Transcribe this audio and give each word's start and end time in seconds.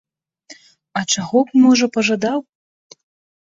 А 0.99 1.03
чаго 1.15 1.37
б, 1.49 1.61
можа, 1.67 1.85
пажадаў! 1.99 2.39